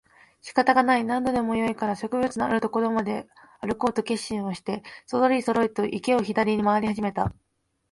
[0.41, 3.27] 仕方がない、何でもよいから食物のある所まで
[3.59, 7.31] あるこうと決心をしてそろりそろりと池を左に廻り始めた